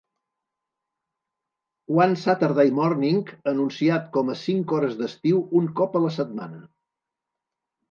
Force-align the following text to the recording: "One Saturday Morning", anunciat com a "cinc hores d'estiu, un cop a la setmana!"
"One 1.97 2.15
Saturday 2.21 2.73
Morning", 2.79 3.21
anunciat 3.53 4.09
com 4.17 4.33
a 4.35 4.39
"cinc 4.47 4.75
hores 4.79 4.99
d'estiu, 5.05 5.45
un 5.63 5.71
cop 5.83 6.01
a 6.01 6.05
la 6.09 6.13
setmana!" 6.19 6.67